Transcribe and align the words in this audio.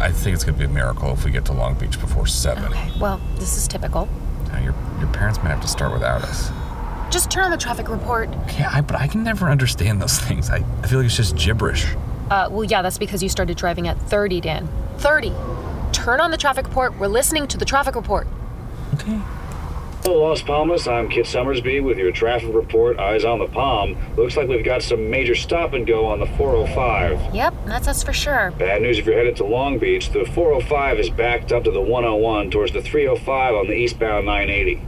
I 0.00 0.12
think 0.12 0.34
it's 0.34 0.44
gonna 0.44 0.58
be 0.58 0.64
a 0.64 0.68
miracle 0.68 1.12
if 1.12 1.24
we 1.24 1.30
get 1.30 1.44
to 1.46 1.52
Long 1.52 1.74
Beach 1.74 2.00
before 2.00 2.26
seven. 2.26 2.72
Okay, 2.72 2.90
well, 3.00 3.20
this 3.36 3.56
is 3.56 3.68
typical. 3.68 4.08
Now, 4.48 4.60
your 4.60 4.74
your 4.98 5.08
parents 5.12 5.38
might 5.38 5.50
have 5.50 5.60
to 5.62 5.68
start 5.68 5.92
without 5.92 6.22
us. 6.22 6.50
Just 7.10 7.30
turn 7.30 7.44
on 7.44 7.50
the 7.50 7.56
traffic 7.56 7.88
report. 7.88 8.28
Okay, 8.44 8.64
I, 8.64 8.80
but 8.80 8.96
I 8.96 9.06
can 9.06 9.22
never 9.22 9.48
understand 9.48 10.00
those 10.00 10.18
things. 10.26 10.50
I, 10.50 10.64
I 10.82 10.86
feel 10.86 10.98
like 10.98 11.06
it's 11.06 11.16
just 11.16 11.36
gibberish. 11.36 11.86
Uh, 12.30 12.48
well, 12.50 12.64
yeah, 12.64 12.82
that's 12.82 12.98
because 12.98 13.22
you 13.22 13.28
started 13.28 13.56
driving 13.56 13.88
at 13.88 13.98
30, 14.02 14.42
Dan. 14.42 14.68
30. 14.98 15.32
Turn 15.92 16.20
on 16.20 16.30
the 16.30 16.36
traffic 16.36 16.66
report. 16.66 16.98
We're 16.98 17.06
listening 17.06 17.46
to 17.48 17.56
the 17.56 17.64
traffic 17.64 17.94
report. 17.94 18.26
Okay. 18.94 19.18
Hello, 20.04 20.28
Las 20.28 20.42
Palmas. 20.42 20.86
I'm 20.86 21.08
Kit 21.08 21.26
Summersby 21.26 21.80
with 21.80 21.98
your 21.98 22.12
traffic 22.12 22.54
report. 22.54 22.98
Eyes 22.98 23.24
on 23.24 23.40
the 23.40 23.46
Palm. 23.46 23.96
Looks 24.16 24.36
like 24.36 24.48
we've 24.48 24.64
got 24.64 24.82
some 24.82 25.10
major 25.10 25.34
stop 25.34 25.72
and 25.74 25.86
go 25.86 26.06
on 26.06 26.20
the 26.20 26.26
405. 26.26 27.34
Yep, 27.34 27.54
that's 27.66 27.88
us 27.88 28.02
for 28.02 28.12
sure. 28.12 28.52
Bad 28.52 28.80
news 28.80 28.98
if 28.98 29.06
you're 29.06 29.16
headed 29.16 29.36
to 29.36 29.44
Long 29.44 29.78
Beach. 29.78 30.10
The 30.10 30.24
405 30.24 31.00
is 31.00 31.10
backed 31.10 31.52
up 31.52 31.64
to 31.64 31.70
the 31.70 31.80
101 31.80 32.50
towards 32.50 32.72
the 32.72 32.80
305 32.80 33.54
on 33.54 33.66
the 33.66 33.74
eastbound 33.74 34.24
980. 34.24 34.80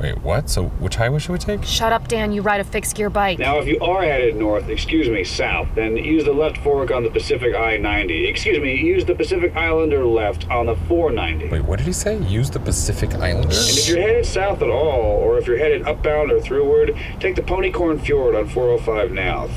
Wait, 0.00 0.18
what? 0.22 0.50
So 0.50 0.64
which 0.64 0.96
highway 0.96 1.20
should 1.20 1.32
we 1.32 1.38
take? 1.38 1.64
Shut 1.64 1.92
up, 1.92 2.08
Dan. 2.08 2.32
You 2.32 2.42
ride 2.42 2.60
a 2.60 2.64
fixed 2.64 2.96
gear 2.96 3.10
bike. 3.10 3.38
Now, 3.38 3.58
if 3.58 3.66
you 3.66 3.78
are 3.80 4.02
headed 4.02 4.36
north, 4.36 4.68
excuse 4.68 5.08
me, 5.08 5.22
south, 5.22 5.68
then 5.74 5.96
use 5.96 6.24
the 6.24 6.32
left 6.32 6.58
fork 6.58 6.90
on 6.90 7.04
the 7.04 7.10
Pacific 7.10 7.54
I 7.54 7.76
90. 7.76 8.26
Excuse 8.26 8.58
me, 8.60 8.74
use 8.74 9.04
the 9.04 9.14
Pacific 9.14 9.54
Islander 9.54 10.04
left 10.04 10.50
on 10.50 10.66
the 10.66 10.74
490. 10.74 11.48
Wait, 11.48 11.64
what 11.64 11.78
did 11.78 11.86
he 11.86 11.92
say? 11.92 12.18
Use 12.18 12.50
the 12.50 12.60
Pacific 12.60 13.14
Islander? 13.14 13.48
And 13.48 13.52
if 13.52 13.88
you're 13.88 14.00
headed 14.00 14.26
south 14.26 14.62
at 14.62 14.68
all, 14.68 15.00
or 15.00 15.38
if 15.38 15.46
you're 15.46 15.58
headed 15.58 15.82
upbound 15.82 16.32
or 16.32 16.40
throughward, 16.40 16.98
take 17.20 17.36
the 17.36 17.42
Ponycorn 17.42 18.00
Fjord 18.04 18.34
on 18.34 18.48
405 18.48 19.12
now. 19.12 19.48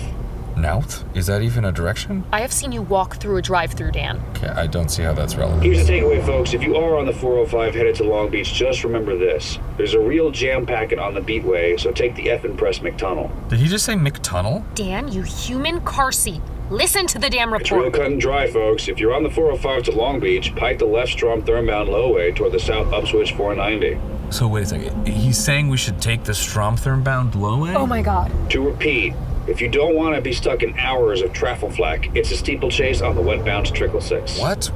Nouth? 0.57 1.03
Is 1.15 1.27
that 1.27 1.41
even 1.41 1.65
a 1.65 1.71
direction? 1.71 2.25
I 2.31 2.41
have 2.41 2.51
seen 2.51 2.71
you 2.71 2.81
walk 2.81 3.17
through 3.17 3.37
a 3.37 3.41
drive 3.41 3.73
through, 3.73 3.91
Dan. 3.91 4.21
Okay, 4.31 4.47
I 4.47 4.67
don't 4.67 4.89
see 4.89 5.03
how 5.03 5.13
that's 5.13 5.35
relevant. 5.35 5.63
Here's 5.63 5.85
the 5.85 5.93
takeaway, 5.93 6.25
folks. 6.25 6.53
If 6.53 6.63
you 6.63 6.75
are 6.75 6.97
on 6.97 7.05
the 7.05 7.13
405 7.13 7.75
headed 7.75 7.95
to 7.95 8.03
Long 8.03 8.29
Beach, 8.29 8.53
just 8.53 8.83
remember 8.83 9.17
this. 9.17 9.57
There's 9.77 9.93
a 9.93 9.99
real 9.99 10.31
jam 10.31 10.65
packet 10.65 10.99
on 10.99 11.13
the 11.13 11.21
Beatway, 11.21 11.79
so 11.79 11.91
take 11.91 12.15
the 12.15 12.29
F 12.29 12.43
and 12.43 12.57
press 12.57 12.79
McTunnel. 12.79 13.31
Did 13.49 13.59
he 13.59 13.67
just 13.67 13.85
say 13.85 13.93
McTunnel? 13.93 14.63
Dan, 14.75 15.07
you 15.07 15.21
human 15.21 15.81
car 15.81 16.11
seat. 16.11 16.41
Listen 16.69 17.07
to 17.07 17.19
the 17.19 17.29
damn 17.29 17.53
report. 17.53 17.61
It's 17.61 17.71
real 17.71 17.83
report. 17.85 18.01
cut 18.01 18.11
and 18.11 18.19
dry, 18.19 18.51
folks. 18.51 18.89
If 18.89 18.99
you're 18.99 19.13
on 19.13 19.23
the 19.23 19.29
405 19.29 19.83
to 19.83 19.91
Long 19.91 20.19
Beach, 20.19 20.53
pike 20.55 20.79
the 20.79 20.85
left 20.85 21.11
Strom 21.11 21.41
Thermbound 21.43 21.87
Lowway 21.87 22.35
toward 22.35 22.51
the 22.51 22.59
south 22.59 22.87
upswitch 22.87 23.37
490. 23.37 23.97
So 24.29 24.47
wait 24.49 24.63
a 24.63 24.65
second. 24.65 25.07
He's 25.07 25.37
saying 25.37 25.69
we 25.69 25.77
should 25.77 26.01
take 26.01 26.25
the 26.25 26.33
Stromthurm 26.33 27.03
bound 27.03 27.33
Lowway? 27.33 27.73
Oh 27.75 27.87
my 27.87 28.01
god. 28.01 28.31
To 28.51 28.61
repeat, 28.61 29.13
if 29.47 29.61
you 29.61 29.67
don't 29.69 29.95
want 29.95 30.15
to 30.15 30.21
be 30.21 30.33
stuck 30.33 30.63
in 30.63 30.77
hours 30.77 31.21
of 31.21 31.33
traffic 31.33 31.71
flak, 31.71 32.15
it's 32.15 32.31
a 32.31 32.37
steeplechase 32.37 33.01
on 33.01 33.15
the 33.15 33.21
westbound 33.21 33.73
Trickle 33.73 34.01
Six. 34.01 34.39
What? 34.39 34.71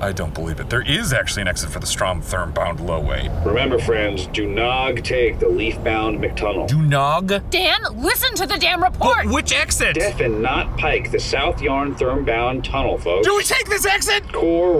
I 0.00 0.12
don't 0.12 0.32
believe 0.32 0.60
it. 0.60 0.70
There 0.70 0.80
is 0.80 1.12
actually 1.12 1.42
an 1.42 1.48
exit 1.48 1.68
for 1.68 1.78
the 1.78 1.86
Stromthurm 1.86 2.54
bound 2.54 2.78
Lowway. 2.78 3.44
Remember, 3.44 3.78
friends, 3.78 4.28
do 4.28 4.48
not 4.48 4.96
take 5.04 5.38
the 5.38 5.48
leaf-bound 5.48 6.18
McTunnel. 6.20 6.68
Do 6.68 6.80
nog? 6.80 7.28
Dan, 7.50 7.82
listen 7.96 8.34
to 8.36 8.46
the 8.46 8.56
damn 8.56 8.82
report. 8.82 9.26
Which 9.26 9.52
exit? 9.52 9.96
Deafen, 9.96 10.40
not 10.40 10.78
pike, 10.78 11.10
the 11.10 11.20
South 11.20 11.60
Yarn 11.60 11.94
therm 11.96 12.24
bound 12.24 12.64
Tunnel, 12.64 12.96
folks. 12.96 13.26
Do 13.26 13.36
we 13.36 13.42
take 13.42 13.68
this 13.68 13.84
exit? 13.84 14.32
Core 14.32 14.72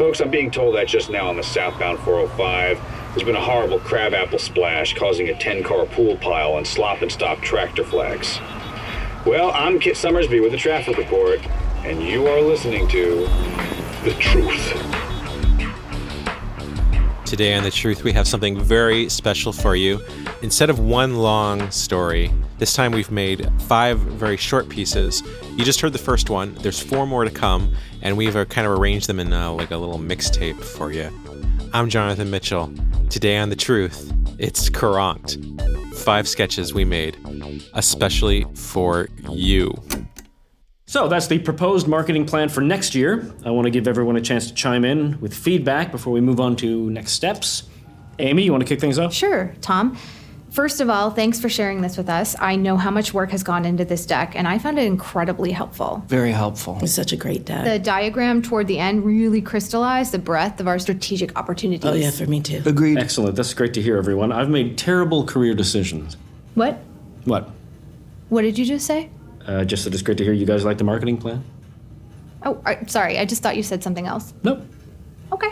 Folks, 0.00 0.20
I'm 0.20 0.30
being 0.30 0.50
told 0.50 0.76
that 0.76 0.88
just 0.88 1.10
now 1.10 1.28
on 1.28 1.36
the 1.36 1.42
southbound 1.42 1.98
405, 1.98 2.80
there's 3.10 3.22
been 3.22 3.36
a 3.36 3.40
horrible 3.40 3.78
crabapple 3.80 4.38
splash 4.38 4.94
causing 4.94 5.28
a 5.28 5.34
10 5.34 5.62
car 5.62 5.84
pool 5.84 6.16
pile 6.16 6.56
and 6.56 6.66
slop 6.66 7.02
and 7.02 7.12
stop 7.12 7.42
tractor 7.42 7.84
flags. 7.84 8.38
Well, 9.26 9.50
I'm 9.50 9.78
Kit 9.78 9.98
Summersby 9.98 10.40
with 10.40 10.52
the 10.52 10.56
traffic 10.56 10.96
report, 10.96 11.46
and 11.84 12.02
you 12.02 12.26
are 12.28 12.40
listening 12.40 12.88
to 12.88 13.28
The 14.04 14.16
Truth. 14.18 14.72
Today 17.26 17.52
on 17.52 17.62
The 17.62 17.70
Truth, 17.70 18.02
we 18.02 18.14
have 18.14 18.26
something 18.26 18.58
very 18.58 19.06
special 19.10 19.52
for 19.52 19.76
you. 19.76 20.00
Instead 20.40 20.70
of 20.70 20.78
one 20.78 21.16
long 21.16 21.70
story, 21.70 22.30
this 22.60 22.74
time 22.74 22.92
we've 22.92 23.10
made 23.10 23.50
five 23.62 23.98
very 23.98 24.36
short 24.36 24.68
pieces. 24.68 25.22
You 25.56 25.64
just 25.64 25.80
heard 25.80 25.94
the 25.94 25.98
first 25.98 26.28
one. 26.28 26.54
There's 26.56 26.78
four 26.78 27.06
more 27.06 27.24
to 27.24 27.30
come, 27.30 27.74
and 28.02 28.18
we've 28.18 28.36
uh, 28.36 28.44
kind 28.44 28.66
of 28.66 28.78
arranged 28.78 29.08
them 29.08 29.18
in 29.18 29.32
uh, 29.32 29.50
like 29.52 29.70
a 29.70 29.78
little 29.78 29.98
mixtape 29.98 30.62
for 30.62 30.92
you. 30.92 31.10
I'm 31.72 31.88
Jonathan 31.88 32.30
Mitchell. 32.30 32.70
Today 33.08 33.38
on 33.38 33.48
The 33.48 33.56
Truth, 33.56 34.12
it's 34.38 34.68
Coranked. 34.68 35.94
Five 35.96 36.28
sketches 36.28 36.74
we 36.74 36.84
made, 36.84 37.16
especially 37.72 38.44
for 38.54 39.08
you. 39.30 39.72
So 40.84 41.08
that's 41.08 41.28
the 41.28 41.38
proposed 41.38 41.88
marketing 41.88 42.26
plan 42.26 42.50
for 42.50 42.60
next 42.60 42.94
year. 42.94 43.32
I 43.42 43.50
want 43.52 43.64
to 43.66 43.70
give 43.70 43.88
everyone 43.88 44.16
a 44.16 44.20
chance 44.20 44.48
to 44.48 44.54
chime 44.54 44.84
in 44.84 45.18
with 45.20 45.32
feedback 45.32 45.90
before 45.90 46.12
we 46.12 46.20
move 46.20 46.40
on 46.40 46.56
to 46.56 46.90
next 46.90 47.12
steps. 47.12 47.62
Amy, 48.18 48.42
you 48.42 48.52
want 48.52 48.60
to 48.60 48.68
kick 48.68 48.80
things 48.80 48.98
off? 48.98 49.14
Sure, 49.14 49.54
Tom. 49.62 49.96
First 50.50 50.80
of 50.80 50.90
all, 50.90 51.10
thanks 51.10 51.38
for 51.38 51.48
sharing 51.48 51.80
this 51.80 51.96
with 51.96 52.08
us. 52.08 52.34
I 52.40 52.56
know 52.56 52.76
how 52.76 52.90
much 52.90 53.14
work 53.14 53.30
has 53.30 53.44
gone 53.44 53.64
into 53.64 53.84
this 53.84 54.04
deck, 54.04 54.32
and 54.34 54.48
I 54.48 54.58
found 54.58 54.80
it 54.80 54.84
incredibly 54.84 55.52
helpful. 55.52 56.02
Very 56.08 56.32
helpful. 56.32 56.78
It's 56.82 56.92
such 56.92 57.12
a 57.12 57.16
great 57.16 57.44
deck. 57.44 57.64
The 57.64 57.78
diagram 57.78 58.42
toward 58.42 58.66
the 58.66 58.80
end 58.80 59.04
really 59.04 59.40
crystallized 59.40 60.10
the 60.10 60.18
breadth 60.18 60.58
of 60.58 60.66
our 60.66 60.80
strategic 60.80 61.38
opportunities. 61.38 61.88
oh, 61.88 61.94
yeah, 61.94 62.10
for 62.10 62.26
me 62.26 62.40
too. 62.40 62.62
Agreed. 62.66 62.98
Excellent. 62.98 63.36
That's 63.36 63.54
great 63.54 63.74
to 63.74 63.82
hear, 63.82 63.96
everyone. 63.96 64.32
I've 64.32 64.50
made 64.50 64.76
terrible 64.76 65.24
career 65.24 65.54
decisions. 65.54 66.16
What? 66.56 66.80
What? 67.24 67.50
What 68.28 68.42
did 68.42 68.58
you 68.58 68.64
just 68.64 68.86
say? 68.86 69.08
Uh, 69.46 69.64
just 69.64 69.84
that 69.84 69.94
it's 69.94 70.02
great 70.02 70.18
to 70.18 70.24
hear 70.24 70.32
you 70.32 70.46
guys 70.46 70.64
like 70.64 70.78
the 70.78 70.84
marketing 70.84 71.16
plan. 71.18 71.44
Oh, 72.44 72.60
sorry. 72.88 73.18
I 73.18 73.24
just 73.24 73.42
thought 73.42 73.56
you 73.56 73.62
said 73.62 73.84
something 73.84 74.06
else. 74.06 74.34
Nope. 74.42 74.62
Okay. 75.32 75.50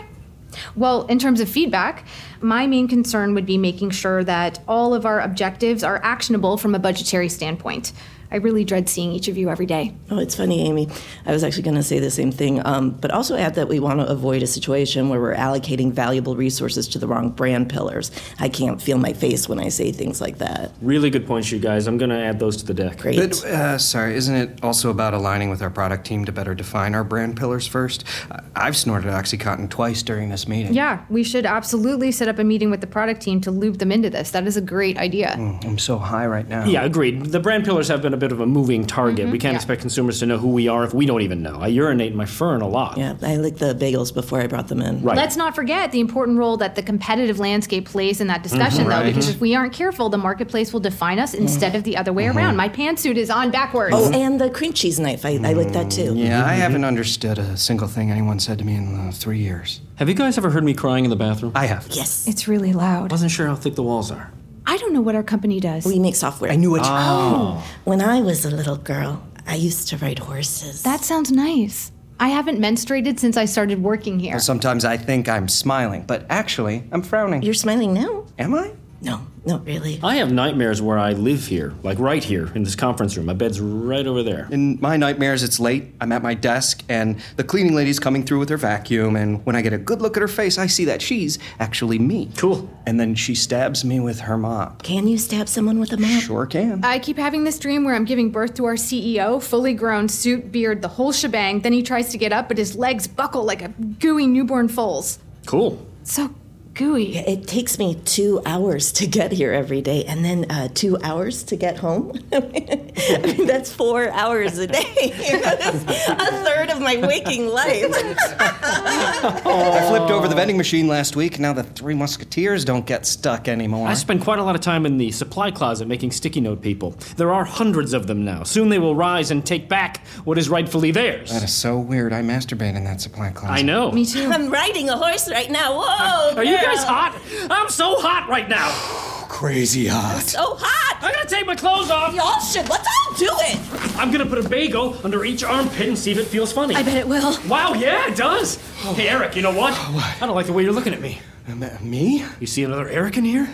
Well, 0.75 1.05
in 1.07 1.19
terms 1.19 1.39
of 1.41 1.49
feedback, 1.49 2.05
my 2.41 2.67
main 2.67 2.87
concern 2.87 3.33
would 3.33 3.45
be 3.45 3.57
making 3.57 3.91
sure 3.91 4.23
that 4.23 4.59
all 4.67 4.93
of 4.93 5.05
our 5.05 5.19
objectives 5.19 5.83
are 5.83 5.99
actionable 6.03 6.57
from 6.57 6.75
a 6.75 6.79
budgetary 6.79 7.29
standpoint. 7.29 7.91
I 8.31 8.37
really 8.37 8.63
dread 8.63 8.87
seeing 8.89 9.11
each 9.11 9.27
of 9.27 9.37
you 9.37 9.49
every 9.49 9.65
day. 9.65 9.95
Oh, 10.11 10.19
it's 10.19 10.35
funny, 10.35 10.61
Amy. 10.67 10.87
I 11.25 11.31
was 11.31 11.43
actually 11.43 11.63
going 11.63 11.75
to 11.77 11.83
say 11.83 11.99
the 11.99 12.11
same 12.11 12.31
thing, 12.31 12.63
um, 12.65 12.91
but 12.91 13.09
also 13.11 13.35
add 13.35 13.55
that 13.55 13.67
we 13.67 13.79
want 13.79 13.99
to 13.99 14.07
avoid 14.07 14.43
a 14.43 14.47
situation 14.47 15.09
where 15.09 15.19
we're 15.19 15.35
allocating 15.35 15.91
valuable 15.91 16.35
resources 16.35 16.87
to 16.89 16.99
the 16.99 17.07
wrong 17.07 17.29
brand 17.31 17.69
pillars. 17.69 18.11
I 18.39 18.47
can't 18.49 18.81
feel 18.81 18.97
my 18.99 19.13
face 19.13 19.49
when 19.49 19.59
I 19.59 19.69
say 19.69 19.91
things 19.91 20.21
like 20.21 20.37
that. 20.37 20.71
Really 20.81 21.09
good 21.09 21.25
points, 21.25 21.51
you 21.51 21.57
guys. 21.59 21.87
I'm 21.87 21.97
going 21.97 22.11
to 22.11 22.19
add 22.19 22.39
those 22.39 22.57
to 22.57 22.65
the 22.65 22.73
deck. 22.73 22.99
Great. 22.99 23.17
But, 23.17 23.43
uh, 23.45 23.77
sorry, 23.79 24.15
isn't 24.15 24.35
it 24.35 24.59
also 24.63 24.91
about 24.91 25.13
aligning 25.15 25.49
with 25.49 25.61
our 25.63 25.69
product 25.71 26.05
team 26.05 26.25
to 26.25 26.31
better 26.31 26.53
define 26.53 26.93
our 26.93 27.03
brand 27.03 27.35
pillars 27.35 27.65
first? 27.65 28.03
I- 28.31 28.41
I've 28.55 28.77
snorted 28.77 29.09
Oxycontin 29.09 29.69
twice 29.69 30.03
during 30.03 30.29
this 30.29 30.47
meeting. 30.47 30.73
Yeah, 30.73 31.03
we 31.09 31.23
should 31.23 31.45
absolutely 31.45 32.11
set 32.11 32.27
up 32.27 32.37
a 32.39 32.43
meeting 32.43 32.69
with 32.69 32.81
the 32.81 32.87
product 32.87 33.21
team 33.21 33.39
to 33.41 33.51
loop 33.51 33.77
them 33.79 33.91
into 33.91 34.09
this. 34.09 34.31
That 34.31 34.45
is 34.45 34.57
a 34.57 34.61
great 34.61 34.97
idea. 34.97 35.33
I'm 35.63 35.79
so 35.79 35.97
high 35.97 36.27
right 36.27 36.47
now. 36.47 36.65
Yeah, 36.65 36.83
agreed. 36.83 37.25
The 37.27 37.39
brand 37.39 37.63
pillars 37.65 37.87
have 37.87 38.01
been 38.01 38.13
a 38.13 38.18
bit 38.19 38.31
of 38.31 38.39
a 38.39 38.45
moving 38.45 38.85
target. 38.85 39.25
we 39.25 39.31
mm-hmm. 39.31 39.41
can't 39.41 39.53
yeah. 39.53 39.57
expect 39.57 39.81
consumers 39.81 40.19
to 40.19 40.25
know 40.25 40.37
who 40.37 40.49
we 40.49 40.67
are 40.67 40.83
if 40.83 40.93
we 40.93 41.05
don't 41.05 41.21
even 41.21 41.41
know. 41.41 41.59
I 41.59 41.67
urinate 41.67 42.11
in 42.11 42.17
my 42.17 42.25
fern 42.25 42.61
a 42.61 42.67
lot. 42.67 42.97
yeah, 42.97 43.15
I 43.21 43.37
licked 43.37 43.59
the 43.59 43.73
bagels 43.73 44.13
before 44.13 44.41
I 44.41 44.47
brought 44.47 44.67
them 44.67 44.81
in. 44.81 45.01
Right. 45.01 45.17
Let's 45.17 45.35
not 45.35 45.55
forget 45.55 45.91
the 45.91 45.99
important 45.99 46.37
role 46.37 46.57
that 46.57 46.75
the 46.75 46.83
competitive 46.83 47.39
landscape 47.39 47.87
plays 47.87 48.21
in 48.21 48.27
that 48.27 48.43
discussion, 48.43 48.87
though, 48.87 49.03
because 49.03 49.29
if 49.29 49.39
we 49.39 49.55
aren't 49.55 49.73
careful, 49.73 50.09
the 50.09 50.17
marketplace 50.17 50.73
will 50.73 50.79
define 50.79 51.19
us 51.19 51.33
instead 51.33 51.75
of 51.75 51.83
the 51.83 51.97
other 51.97 52.13
way 52.13 52.27
around. 52.27 52.55
Mm-hmm. 52.55 52.57
My 52.57 52.69
pantsuit 52.69 53.15
is 53.15 53.29
on 53.29 53.51
backwards. 53.51 53.95
Oh, 53.95 54.11
and 54.11 54.39
the 54.39 54.49
cream 54.49 54.73
cheese 54.73 54.99
knife. 54.99 55.25
I, 55.25 55.39
I 55.43 55.53
licked 55.53 55.73
that 55.73 55.89
too. 55.89 56.13
Mm, 56.13 56.25
yeah, 56.25 56.45
I 56.45 56.53
haven't 56.53 56.83
understood 56.83 57.37
a 57.37 57.57
single 57.57 57.87
thing 57.87 58.11
anyone 58.11 58.39
said 58.39 58.57
to 58.59 58.65
me 58.65 58.75
in 58.75 58.95
uh, 58.95 59.11
three 59.13 59.39
years. 59.39 59.81
Have 59.95 60.07
you 60.07 60.15
guys 60.15 60.37
ever 60.37 60.49
heard 60.49 60.63
me 60.63 60.73
crying 60.73 61.03
in 61.03 61.09
the 61.09 61.15
bathroom? 61.15 61.51
I 61.55 61.65
have. 61.65 61.87
Yes. 61.91 62.27
It's 62.27 62.47
really 62.47 62.73
loud. 62.73 63.11
wasn't 63.11 63.31
sure 63.31 63.47
how 63.47 63.55
thick 63.55 63.75
the 63.75 63.83
walls 63.83 64.11
are. 64.11 64.31
I 64.69 64.77
don't 64.77 64.93
know 64.93 65.01
what 65.01 65.15
our 65.15 65.23
company 65.23 65.59
does. 65.59 65.83
We 65.83 65.97
make 65.97 66.15
software. 66.15 66.51
I 66.51 66.55
knew 66.55 66.75
it. 66.75 66.83
Oh. 66.85 66.85
oh. 66.85 67.71
When 67.85 68.01
I 68.01 68.21
was 68.21 68.45
a 68.45 68.51
little 68.51 68.77
girl, 68.77 69.19
I 69.47 69.55
used 69.55 69.87
to 69.87 69.97
ride 69.97 70.19
horses. 70.19 70.83
that 70.83 71.01
sounds 71.01 71.31
nice. 71.31 71.91
I 72.19 72.27
haven't 72.27 72.59
menstruated 72.59 73.17
since 73.17 73.35
I 73.35 73.45
started 73.45 73.81
working 73.81 74.19
here. 74.19 74.37
Sometimes 74.37 74.85
I 74.85 74.95
think 74.95 75.27
I'm 75.27 75.47
smiling, 75.47 76.03
but 76.05 76.27
actually, 76.29 76.83
I'm 76.91 77.01
frowning. 77.01 77.41
You're 77.41 77.55
smiling 77.55 77.95
now? 77.95 78.27
Am 78.37 78.53
I? 78.53 78.73
No, 79.01 79.21
not 79.45 79.65
really. 79.65 79.99
I 80.03 80.15
have 80.15 80.31
nightmares 80.31 80.81
where 80.81 80.97
I 80.97 81.13
live 81.13 81.47
here, 81.47 81.73
like 81.83 81.97
right 81.99 82.23
here 82.23 82.51
in 82.53 82.63
this 82.63 82.75
conference 82.75 83.15
room. 83.15 83.27
My 83.27 83.33
bed's 83.33 83.61
right 83.61 84.05
over 84.05 84.23
there. 84.23 84.49
In 84.51 84.77
my 84.81 84.97
nightmares, 84.97 85.41
it's 85.41 85.59
late. 85.59 85.93
I'm 86.01 86.11
at 86.11 86.21
my 86.21 86.33
desk, 86.33 86.83
and 86.89 87.17
the 87.37 87.45
cleaning 87.45 87.75
lady's 87.75 87.99
coming 87.99 88.25
through 88.25 88.39
with 88.39 88.49
her 88.49 88.57
vacuum. 88.57 89.15
And 89.15 89.45
when 89.45 89.55
I 89.55 89.61
get 89.61 89.71
a 89.71 89.77
good 89.77 90.01
look 90.01 90.17
at 90.17 90.21
her 90.21 90.27
face, 90.27 90.57
I 90.57 90.67
see 90.67 90.85
that 90.85 91.01
she's 91.01 91.39
actually 91.59 91.97
me. 91.97 92.29
Cool. 92.35 92.69
And 92.85 92.99
then 92.99 93.15
she 93.15 93.35
stabs 93.35 93.85
me 93.85 94.01
with 94.01 94.19
her 94.21 94.37
mop. 94.37 94.83
Can 94.83 95.07
you 95.07 95.17
stab 95.17 95.47
someone 95.47 95.79
with 95.79 95.93
a 95.93 95.97
mop? 95.97 96.21
Sure 96.21 96.45
can. 96.45 96.83
I 96.83 96.99
keep 96.99 97.17
having 97.17 97.45
this 97.45 97.57
dream 97.57 97.85
where 97.85 97.95
I'm 97.95 98.05
giving 98.05 98.31
birth 98.31 98.55
to 98.55 98.65
our 98.65 98.75
CEO, 98.75 99.41
fully 99.41 99.73
grown, 99.73 100.09
suit, 100.09 100.51
beard, 100.51 100.81
the 100.81 100.89
whole 100.89 101.13
shebang. 101.13 101.61
Then 101.61 101.71
he 101.71 101.83
tries 101.83 102.09
to 102.09 102.17
get 102.17 102.33
up, 102.33 102.49
but 102.49 102.57
his 102.57 102.75
legs 102.75 103.07
buckle 103.07 103.45
like 103.45 103.61
a 103.61 103.69
gooey 103.69 104.27
newborn 104.27 104.67
foal's. 104.67 105.19
Cool. 105.45 105.85
So, 106.03 106.33
gooey. 106.79 107.17
It 107.17 107.45
takes 107.45 107.77
me 107.77 107.95
two 108.05 108.41
hours 108.45 108.93
to 108.93 109.05
get 109.05 109.33
here 109.33 109.51
every 109.51 109.81
day, 109.81 110.05
and 110.05 110.23
then 110.23 110.49
uh, 110.49 110.69
two 110.73 110.97
hours 111.03 111.43
to 111.43 111.57
get 111.57 111.77
home. 111.77 112.13
I 112.33 112.39
mean, 112.39 113.45
that's 113.45 113.69
four 113.71 114.09
hours 114.11 114.57
a 114.57 114.67
day. 114.67 114.79
a 115.03 116.31
third 116.45 116.69
of 116.69 116.79
my 116.79 116.95
waking 117.05 117.49
life. 117.49 117.91
I 117.93 119.85
flipped 119.89 120.09
over 120.09 120.29
the 120.29 120.35
vending 120.35 120.55
machine 120.55 120.87
last 120.87 121.17
week. 121.17 121.37
Now 121.37 121.51
the 121.51 121.63
Three 121.63 121.95
Musketeers 121.95 122.63
don't 122.63 122.85
get 122.85 123.05
stuck 123.05 123.49
anymore. 123.49 123.89
I 123.89 123.93
spend 123.93 124.21
quite 124.21 124.39
a 124.39 124.43
lot 124.43 124.55
of 124.55 124.61
time 124.61 124.85
in 124.85 124.97
the 124.97 125.11
supply 125.11 125.51
closet 125.51 125.85
making 125.85 126.11
sticky 126.11 126.39
note 126.39 126.61
people. 126.61 126.91
There 127.17 127.33
are 127.33 127.43
hundreds 127.43 127.91
of 127.91 128.07
them 128.07 128.23
now. 128.23 128.43
Soon 128.43 128.69
they 128.69 128.79
will 128.79 128.95
rise 128.95 129.31
and 129.31 129.45
take 129.45 129.67
back 129.67 130.07
what 130.23 130.37
is 130.37 130.47
rightfully 130.47 130.91
theirs. 130.91 131.29
That 131.31 131.43
is 131.43 131.53
so 131.53 131.77
weird. 131.77 132.13
I 132.13 132.21
masturbate 132.21 132.77
in 132.77 132.85
that 132.85 133.01
supply 133.01 133.31
closet. 133.31 133.53
I 133.53 133.63
know. 133.63 133.91
Me 133.91 134.05
too. 134.05 134.29
I'm 134.31 134.49
riding 134.49 134.89
a 134.89 134.95
horse 134.95 135.29
right 135.29 135.51
now. 135.51 135.73
Whoa! 135.73 136.37
Are 136.37 136.43
you 136.45 136.57
girl. 136.57 136.68
Guys 136.75 136.83
hot? 136.83 137.19
I'm 137.49 137.69
so 137.69 137.95
hot 137.99 138.27
right 138.29 138.47
now. 138.47 138.69
Crazy 139.29 139.87
hot. 139.87 140.21
So 140.23 140.55
hot! 140.59 140.97
I'm 141.01 141.13
gonna 141.13 141.25
take 141.29 141.45
my 141.45 141.55
clothes 141.55 141.89
off. 141.89 142.13
Y'all 142.15 142.39
should. 142.39 142.67
Let's 142.67 142.87
all 142.87 143.13
do 143.15 143.29
it. 143.31 143.97
I'm 143.97 144.11
gonna 144.11 144.25
put 144.25 144.43
a 144.43 144.49
bagel 144.49 144.97
under 145.03 145.23
each 145.23 145.43
armpit 145.43 145.87
and 145.87 145.97
see 145.97 146.11
if 146.11 146.17
it 146.17 146.25
feels 146.25 146.51
funny. 146.51 146.75
I 146.75 146.83
bet 146.83 146.97
it 146.97 147.07
will. 147.07 147.37
Wow, 147.47 147.73
yeah, 147.73 148.07
it 148.11 148.17
does. 148.17 148.57
Oh. 148.83 148.93
Hey, 148.95 149.07
Eric, 149.07 149.35
you 149.35 149.41
know 149.41 149.53
what? 149.55 149.73
Oh, 149.75 149.91
what? 149.95 150.21
I 150.21 150.25
don't 150.25 150.35
like 150.35 150.47
the 150.47 150.53
way 150.53 150.63
you're 150.63 150.73
looking 150.73 150.93
at 150.93 151.01
me. 151.01 151.21
Uh, 151.47 151.51
M- 151.51 151.89
me? 151.89 152.25
You 152.39 152.47
see 152.47 152.63
another 152.63 152.89
Eric 152.89 153.17
in 153.17 153.23
here? 153.23 153.47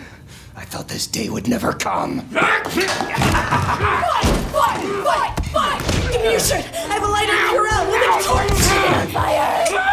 I 0.56 0.64
thought 0.64 0.88
this 0.88 1.06
day 1.06 1.28
would 1.28 1.46
never 1.46 1.72
come. 1.74 2.20
What? 2.32 2.66
What? 4.52 4.80
What? 5.04 5.46
What? 5.52 6.12
Give 6.12 6.22
me 6.22 6.30
your 6.32 6.40
shirt. 6.40 6.64
I 6.72 6.94
have 6.94 7.02
a 7.02 7.06
lighter 7.06 7.32
in 7.32 7.52
your 7.52 7.68
out. 7.68 7.86
We'll 7.86 8.00
make 8.00 8.20
a 8.20 8.24
torch. 8.24 8.50
on 8.96 9.08
fire. 9.08 9.85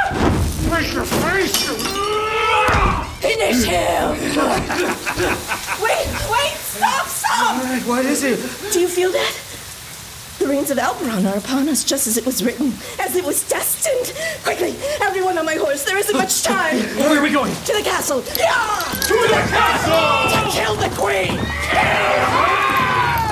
What 7.85 8.06
is 8.06 8.24
it? 8.24 8.39
Do 8.71 8.80
you 8.80 8.88
feel 8.88 9.12
that? 9.12 9.33
The 10.39 10.47
rains 10.47 10.71
of 10.71 10.77
Alberon 10.77 11.25
are 11.30 11.38
upon 11.38 11.68
us 11.68 11.83
just 11.83 12.07
as 12.07 12.15
it 12.18 12.25
was 12.25 12.44
written, 12.44 12.74
as 13.00 13.15
it 13.18 13.25
was 13.25 13.47
destined. 13.50 14.13
Quickly, 14.44 14.75
everyone 15.01 15.38
on 15.38 15.45
my 15.45 15.56
horse. 15.56 15.83
There 15.83 15.97
isn't 15.97 16.15
much 16.15 16.44
time. 16.44 16.77
Where 16.97 17.19
are 17.19 17.21
we 17.21 17.30
going? 17.30 17.53
To 17.53 17.74
the 17.74 17.81
castle. 17.83 18.24
Yeah! 18.38 18.53
To 19.07 19.13
the 19.13 19.44
castle! 19.51 20.31
To 20.31 20.51
kill 20.51 20.75
the 20.75 20.89
queen. 20.95 21.38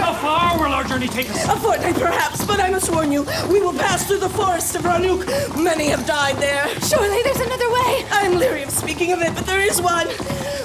How 0.04 0.14
far 0.16 0.60
will 0.60 0.71
our 0.82 0.88
journey 0.88 1.08
take 1.08 1.30
us? 1.30 1.46
A 1.46 1.56
fortnight, 1.58 1.96
perhaps, 1.96 2.46
but 2.46 2.60
I 2.60 2.70
must 2.70 2.92
warn 2.92 3.12
you, 3.12 3.26
we 3.50 3.62
will 3.62 3.74
pass 3.74 4.08
through 4.08 4.20
the 4.20 4.30
forest 4.30 4.76
of 4.76 4.82
Ranuk. 4.84 5.26
Many 5.62 5.90
have 5.90 6.06
died 6.08 6.38
there. 6.38 6.68
Surely 6.82 7.22
there's 7.24 7.40
another 7.40 7.72
way. 7.72 8.06
I'm 8.10 8.38
leery 8.38 8.64
of 8.64 8.72
speaking 8.72 9.12
of 9.12 9.22
it, 9.22 9.36
but 9.36 9.46
there 9.46 9.60
is 9.60 9.82
one. 9.82 10.08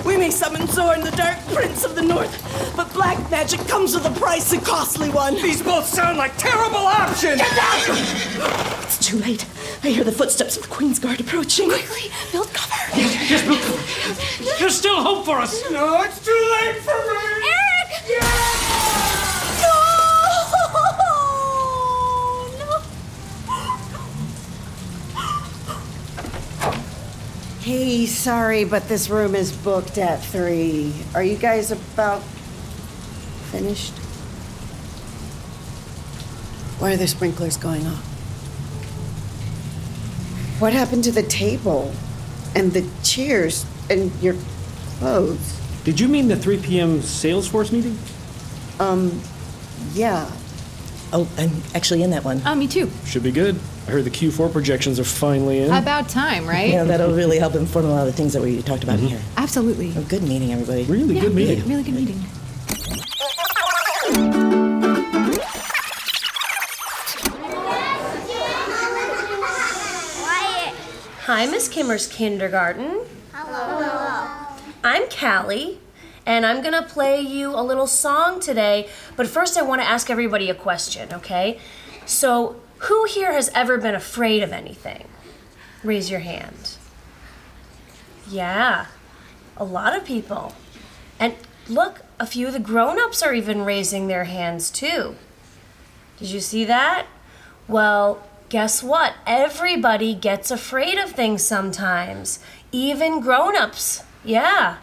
We 0.05 0.17
may 0.17 0.31
summon 0.31 0.67
Zorn, 0.69 1.03
the 1.03 1.11
Dark 1.11 1.39
Prince 1.49 1.85
of 1.85 1.95
the 1.95 2.03
North, 2.03 2.33
but 2.77 2.93
black 2.95 3.31
magic 3.31 3.61
comes 3.69 3.95
with 3.95 4.07
a 4.07 4.21
price, 4.21 4.53
a 4.53 4.61
costly 4.61 5.11
one. 5.11 5.35
These 5.35 5.63
both 5.63 5.87
sound 5.87 6.17
like 6.17 6.37
terrible 6.39 6.87
options. 6.87 7.41
Get 7.41 7.57
down! 7.57 8.83
It's 8.85 8.99
too 8.99 9.19
late. 9.19 9.45
I 9.83 9.89
hear 9.89 10.05
the 10.05 10.13
footsteps 10.13 10.57
of 10.57 10.63
the 10.63 10.69
Queen's 10.69 10.99
Guard 10.99 11.21
approaching. 11.21 11.69
Quickly, 11.69 12.11
build 12.33 12.53
cover. 12.55 12.75
Yes, 12.97 13.43
Bill. 13.43 14.57
There's 14.59 14.77
still 14.77 15.03
hope 15.03 15.27
for 15.27 15.39
us. 15.39 15.63
No, 15.71 16.03
it's 16.03 16.25
too 16.25 16.57
late 16.63 16.77
for 16.77 16.97
me. 17.13 17.56
Hey, 27.67 28.07
sorry, 28.07 28.63
but 28.63 28.87
this 28.87 29.11
room 29.11 29.35
is 29.35 29.51
booked 29.51 29.99
at 29.99 30.23
three. 30.23 30.95
Are 31.17 31.23
you 31.25 31.37
guys 31.37 31.73
about 31.73 32.23
finished? 33.51 33.93
Why 36.79 36.93
are 36.93 36.97
the 36.97 37.09
sprinklers 37.09 37.57
going 37.57 37.85
off? 37.85 38.05
What 40.61 40.75
happened 40.75 41.03
to 41.05 41.11
the 41.11 41.25
table 41.25 41.93
and 42.55 42.73
the 42.73 42.89
chairs 43.03 43.67
and 43.91 44.13
your 44.23 44.37
clothes? 45.01 45.61
Did 45.83 45.99
you 45.99 46.07
mean 46.07 46.29
the 46.29 46.37
3 46.37 46.59
p.m. 46.59 47.01
Salesforce 47.01 47.73
meeting? 47.73 47.99
Um, 48.79 49.21
yeah. 49.93 50.31
Oh, 51.13 51.29
I'm 51.37 51.51
actually 51.75 52.05
in 52.05 52.11
that 52.11 52.23
one. 52.23 52.43
Oh, 52.47 52.55
me 52.55 52.69
too. 52.69 52.93
Should 53.07 53.25
be 53.25 53.33
good. 53.33 53.59
I 53.87 53.91
heard 53.93 54.03
the 54.03 54.11
Q4 54.11 54.50
projections 54.50 54.99
are 54.99 55.05
finally 55.05 55.61
in. 55.61 55.73
About 55.73 56.09
time, 56.09 56.44
right? 56.44 56.71
Yeah, 56.71 56.83
that'll 56.83 57.15
really 57.15 57.38
help 57.38 57.55
inform 57.55 57.85
a 57.85 57.91
lot 57.91 58.00
of 58.00 58.06
the 58.06 58.12
things 58.12 58.33
that 58.33 58.43
we 58.43 58.61
talked 58.62 58.83
about 58.83 58.99
in 58.99 59.06
here. 59.06 59.21
Absolutely. 59.37 59.93
Oh, 59.97 60.03
good 60.03 60.25
meeting, 60.25 60.53
everybody. 60.53 60.83
really 60.85 61.15
Yeah, 61.15 61.21
good 61.21 61.35
meeting. 61.37 61.59
Really, 61.61 61.71
really 61.71 61.83
good 61.85 61.94
meeting. 61.94 62.21
Hi, 71.27 71.47
Miss 71.47 71.69
Kimmer's 71.69 72.09
kindergarten. 72.09 73.03
Hello. 73.32 74.56
I'm 74.82 75.09
Callie, 75.09 75.79
and 76.25 76.44
I'm 76.44 76.61
gonna 76.61 76.82
play 76.82 77.21
you 77.21 77.55
a 77.55 77.62
little 77.62 77.87
song 77.87 78.41
today. 78.41 78.89
But 79.15 79.29
first, 79.29 79.56
I 79.56 79.62
want 79.62 79.81
to 79.81 79.87
ask 79.87 80.11
everybody 80.11 80.50
a 80.50 80.55
question, 80.55 81.12
okay? 81.12 81.61
So, 82.05 82.56
who 82.78 83.05
here 83.06 83.32
has 83.32 83.50
ever 83.55 83.78
been 83.78 83.94
afraid 83.94 84.43
of 84.43 84.52
anything? 84.52 85.08
Raise 85.82 86.11
your 86.11 86.20
hand. 86.20 86.76
Yeah, 88.28 88.87
a 89.56 89.64
lot 89.64 89.96
of 89.96 90.05
people. 90.05 90.55
And 91.19 91.34
look, 91.69 92.02
a 92.19 92.26
few 92.26 92.49
of 92.49 92.52
the 92.52 92.58
grown 92.58 93.00
ups 93.00 93.23
are 93.23 93.34
even 93.34 93.64
raising 93.64 94.06
their 94.06 94.25
hands 94.25 94.70
too. 94.70 95.17
Did 96.19 96.31
you 96.31 96.40
see 96.40 96.64
that? 96.64 97.06
Well, 97.69 98.23
guess 98.49 98.82
what? 98.82 99.14
Everybody 99.26 100.14
gets 100.14 100.50
afraid 100.50 100.99
of 100.99 101.12
things 101.12 101.43
sometimes, 101.43 102.38
even 102.72 103.20
grown 103.20 103.56
ups. 103.56 104.02
Yeah. 104.25 104.79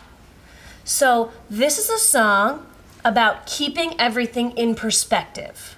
So, 0.84 1.32
this 1.50 1.78
is 1.78 1.90
a 1.90 1.98
song 1.98 2.66
about 3.06 3.46
keeping 3.46 4.00
everything 4.00 4.52
in 4.52 4.76
perspective. 4.76 5.78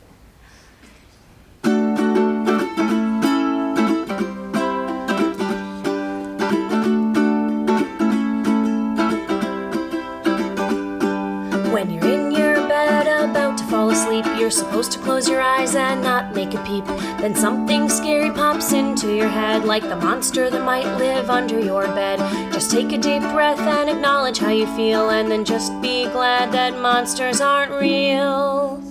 You're 14.45 14.51
supposed 14.51 14.91
to 14.91 14.99
close 14.99 15.27
your 15.27 15.41
eyes 15.41 15.73
and 15.73 16.03
not 16.03 16.35
make 16.35 16.53
a 16.53 16.63
peep. 16.63 16.85
Then 17.19 17.33
something 17.33 17.89
scary 17.89 18.29
pops 18.29 18.73
into 18.73 19.11
your 19.15 19.27
head, 19.27 19.65
like 19.65 19.81
the 19.81 19.95
monster 19.95 20.51
that 20.51 20.63
might 20.63 20.99
live 20.99 21.31
under 21.31 21.59
your 21.59 21.87
bed. 21.87 22.19
Just 22.53 22.69
take 22.69 22.91
a 22.91 22.99
deep 22.99 23.23
breath 23.33 23.57
and 23.57 23.89
acknowledge 23.89 24.37
how 24.37 24.51
you 24.51 24.67
feel, 24.75 25.09
and 25.09 25.31
then 25.31 25.45
just 25.45 25.71
be 25.81 26.03
glad 26.09 26.51
that 26.51 26.79
monsters 26.79 27.41
aren't 27.41 27.71
real. 27.71 28.83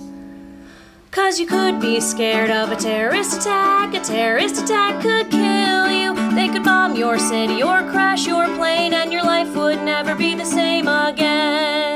Cause 1.09 1.39
you 1.39 1.47
could 1.47 1.79
be 1.79 2.01
scared 2.01 2.51
of 2.51 2.73
a 2.73 2.75
terrorist 2.75 3.39
attack. 3.39 3.93
A 3.93 4.01
terrorist 4.01 4.61
attack 4.61 5.01
could 5.01 5.31
kill 5.31 5.89
you. 5.89 6.35
They 6.35 6.49
could 6.49 6.65
bomb 6.65 6.97
your 6.97 7.17
city 7.17 7.63
or 7.63 7.79
crash 7.91 8.27
your 8.27 8.53
plane, 8.57 8.93
and 8.93 9.13
your 9.13 9.23
life 9.23 9.55
would 9.55 9.81
never 9.83 10.15
be 10.15 10.35
the 10.35 10.43
same 10.43 10.89
again. 10.89 11.94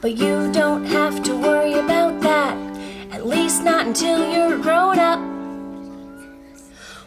But 0.00 0.16
you 0.16 0.52
don't 0.52 0.84
have 0.84 1.24
to 1.24 1.36
worry 1.36 1.74
about 1.74 2.20
that, 2.20 2.56
at 3.10 3.26
least 3.26 3.64
not 3.64 3.84
until 3.84 4.32
you're 4.32 4.56
grown 4.56 4.98
up. 4.98 5.18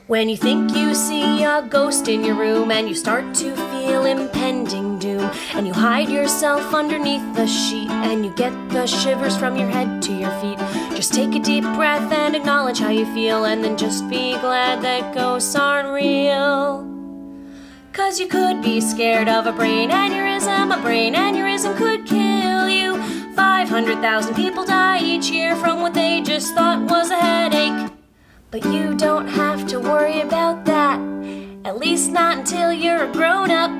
When 0.08 0.28
you 0.28 0.36
think 0.36 0.76
you 0.76 0.94
see 0.94 1.46
a 1.46 1.62
ghost 1.62 2.10
in 2.10 2.22
your 2.26 2.36
room 2.36 2.70
and 2.70 2.90
you 2.90 2.96
start 2.96 3.34
to 3.36 3.56
feel 3.72 4.04
impending 4.04 5.00
doom, 5.00 5.32
and 5.54 5.66
you 5.66 5.72
hide 5.74 6.10
yourself 6.10 6.74
underneath 6.74 7.24
the 7.34 7.48
sheet 7.48 7.90
and 7.90 8.26
you 8.26 8.36
get 8.36 8.52
the 8.72 8.86
shivers 8.86 9.38
from 9.38 9.56
your 9.56 9.70
head 9.70 10.02
to 10.02 10.12
your 10.12 10.32
feet, 10.42 10.60
just 10.98 11.14
take 11.14 11.34
a 11.34 11.40
deep 11.40 11.64
breath 11.76 12.12
and 12.12 12.36
acknowledge 12.36 12.80
how 12.80 12.90
you 12.90 13.06
feel, 13.14 13.46
and 13.46 13.64
then 13.64 13.78
just 13.78 14.10
be 14.10 14.34
glad 14.40 14.82
that 14.82 15.16
ghosts 15.16 15.56
aren't 15.56 15.94
real. 15.94 16.86
Cause 17.94 18.20
you 18.20 18.28
could 18.28 18.62
be 18.62 18.82
scared 18.82 19.30
of 19.30 19.48
a 19.48 19.54
brain 19.54 19.92
aneurysm. 19.92 20.78
A 20.78 20.82
brain 20.82 21.14
aneurysm 21.14 21.78
could 21.78 22.06
kill. 22.06 22.21
500,000 23.42 24.36
people 24.36 24.64
die 24.64 25.00
each 25.02 25.32
year 25.32 25.56
from 25.56 25.82
what 25.82 25.96
they 25.96 26.22
just 26.22 26.54
thought 26.54 26.80
was 26.92 27.10
a 27.10 27.16
headache. 27.16 27.92
But 28.52 28.64
you 28.66 28.94
don't 28.96 29.28
have 29.28 29.68
to 29.70 29.80
worry 29.80 30.22
about 30.22 30.64
that. 30.66 31.00
At 31.66 31.80
least 31.80 32.12
not 32.12 32.38
until 32.38 32.72
you're 32.72 33.06
a 33.06 33.12
grown 33.12 33.50
up. 33.50 33.72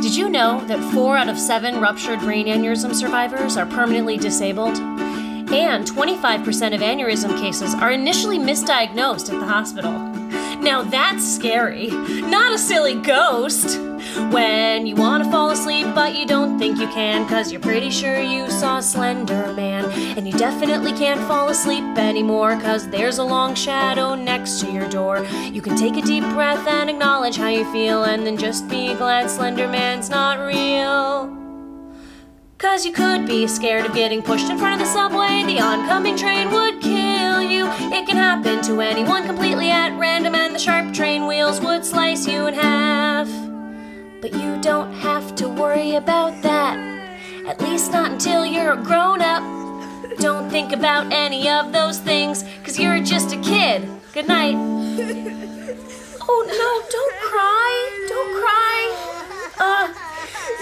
Did 0.00 0.14
you 0.14 0.28
know 0.28 0.64
that 0.66 0.78
4 0.94 1.16
out 1.16 1.28
of 1.28 1.36
7 1.36 1.80
ruptured 1.80 2.20
brain 2.20 2.46
aneurysm 2.46 2.94
survivors 2.94 3.56
are 3.56 3.66
permanently 3.66 4.16
disabled? 4.16 4.78
And 4.78 5.84
25% 5.84 6.72
of 6.72 6.80
aneurysm 6.82 7.40
cases 7.40 7.74
are 7.74 7.90
initially 7.90 8.38
misdiagnosed 8.38 9.34
at 9.34 9.40
the 9.40 9.46
hospital. 9.46 9.90
Now 10.60 10.82
that's 10.82 11.26
scary. 11.26 11.88
Not 11.88 12.52
a 12.52 12.58
silly 12.58 12.94
ghost. 12.94 13.80
When 14.30 14.86
you 14.86 14.94
wanna 14.94 15.30
fall 15.30 15.50
asleep, 15.50 15.86
but 15.94 16.14
you 16.14 16.26
don't 16.26 16.58
think 16.58 16.78
you 16.78 16.88
can, 16.88 17.28
cause 17.28 17.52
you're 17.52 17.60
pretty 17.60 17.90
sure 17.90 18.20
you 18.20 18.50
saw 18.50 18.80
Slender 18.80 19.52
Man. 19.52 19.84
And 20.16 20.26
you 20.26 20.32
definitely 20.32 20.92
can't 20.92 21.20
fall 21.28 21.48
asleep 21.48 21.84
anymore, 21.96 22.58
cause 22.60 22.88
there's 22.88 23.18
a 23.18 23.24
long 23.24 23.54
shadow 23.54 24.14
next 24.14 24.60
to 24.60 24.70
your 24.70 24.88
door. 24.88 25.24
You 25.52 25.62
can 25.62 25.76
take 25.76 25.96
a 25.96 26.02
deep 26.02 26.24
breath 26.34 26.66
and 26.66 26.90
acknowledge 26.90 27.36
how 27.36 27.48
you 27.48 27.70
feel, 27.72 28.04
and 28.04 28.26
then 28.26 28.36
just 28.36 28.68
be 28.68 28.94
glad 28.94 29.30
Slender 29.30 29.68
Man's 29.68 30.10
not 30.10 30.38
real. 30.38 31.36
Cause 32.58 32.84
you 32.84 32.92
could 32.92 33.26
be 33.26 33.46
scared 33.46 33.86
of 33.86 33.94
getting 33.94 34.22
pushed 34.22 34.50
in 34.50 34.58
front 34.58 34.74
of 34.74 34.86
the 34.86 34.92
subway. 34.92 35.44
The 35.46 35.60
oncoming 35.60 36.16
train 36.16 36.50
would 36.50 36.80
kill 36.82 37.42
you. 37.42 37.66
It 37.90 38.06
can 38.06 38.16
happen 38.16 38.62
to 38.64 38.80
anyone 38.82 39.24
completely 39.24 39.70
at 39.70 39.98
random, 39.98 40.34
and 40.34 40.54
the 40.54 40.58
sharp 40.58 40.92
train 40.92 41.26
wheels 41.26 41.60
would 41.60 41.86
slice 41.86 42.26
you 42.26 42.46
in 42.48 42.54
half. 42.54 43.49
But 44.20 44.34
you 44.34 44.60
don't 44.60 44.92
have 44.92 45.34
to 45.36 45.48
worry 45.48 45.94
about 45.94 46.42
that. 46.42 46.76
At 47.46 47.60
least 47.62 47.92
not 47.92 48.12
until 48.12 48.44
you're 48.44 48.72
a 48.74 48.76
grown 48.76 49.22
up. 49.22 49.42
Don't 50.18 50.50
think 50.50 50.72
about 50.72 51.10
any 51.12 51.48
of 51.48 51.72
those 51.72 51.98
things, 51.98 52.44
cause 52.64 52.78
you're 52.78 53.02
just 53.02 53.32
a 53.32 53.40
kid. 53.40 53.88
Good 54.12 54.28
night. 54.28 54.54
Oh 56.28 56.42
no, 56.46 56.70
don't 56.90 57.16
cry. 57.30 58.06
Don't 58.08 58.32
cry. 58.40 58.78
Uh, 59.58 59.88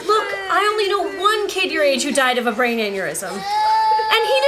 Look, 0.07 0.25
I 0.51 0.65
only 0.73 0.89
know 0.89 1.21
one 1.21 1.49
kid 1.49 1.71
your 1.73 1.83
age 1.83 2.03
who 2.05 2.13
died 2.13 2.39
of 2.39 2.47
a 2.47 2.53
brain 2.53 2.79
aneurysm. 2.79 3.31
And 3.31 4.23
he 4.25 4.41